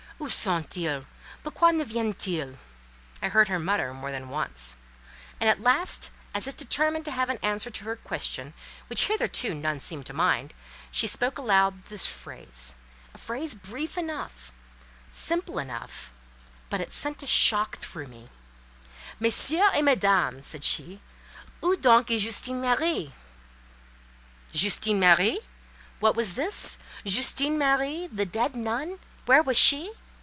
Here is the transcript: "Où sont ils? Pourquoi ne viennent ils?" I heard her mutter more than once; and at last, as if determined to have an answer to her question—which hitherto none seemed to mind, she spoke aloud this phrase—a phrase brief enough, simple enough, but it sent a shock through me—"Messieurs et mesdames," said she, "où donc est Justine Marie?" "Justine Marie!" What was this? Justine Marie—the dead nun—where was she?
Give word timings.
"Où 0.23 0.29
sont 0.29 0.77
ils? 0.77 1.03
Pourquoi 1.41 1.71
ne 1.71 1.83
viennent 1.83 2.15
ils?" 2.27 2.55
I 3.23 3.29
heard 3.29 3.47
her 3.47 3.57
mutter 3.57 3.91
more 3.91 4.11
than 4.11 4.29
once; 4.29 4.77
and 5.39 5.49
at 5.49 5.59
last, 5.63 6.11
as 6.35 6.45
if 6.47 6.55
determined 6.55 7.05
to 7.05 7.11
have 7.11 7.29
an 7.29 7.39
answer 7.41 7.71
to 7.71 7.85
her 7.85 7.95
question—which 7.95 9.07
hitherto 9.07 9.55
none 9.55 9.79
seemed 9.79 10.05
to 10.05 10.13
mind, 10.13 10.53
she 10.91 11.07
spoke 11.07 11.39
aloud 11.39 11.85
this 11.85 12.05
phrase—a 12.05 13.17
phrase 13.17 13.55
brief 13.55 13.97
enough, 13.97 14.53
simple 15.09 15.57
enough, 15.57 16.13
but 16.69 16.79
it 16.79 16.93
sent 16.93 17.23
a 17.23 17.25
shock 17.25 17.77
through 17.79 18.05
me—"Messieurs 18.05 19.71
et 19.73 19.81
mesdames," 19.81 20.45
said 20.45 20.63
she, 20.63 21.01
"où 21.63 21.81
donc 21.81 22.11
est 22.11 22.19
Justine 22.19 22.61
Marie?" 22.61 23.11
"Justine 24.53 24.99
Marie!" 24.99 25.39
What 25.99 26.15
was 26.15 26.35
this? 26.35 26.77
Justine 27.05 27.57
Marie—the 27.57 28.25
dead 28.27 28.55
nun—where 28.55 29.41
was 29.41 29.57
she? 29.57 29.93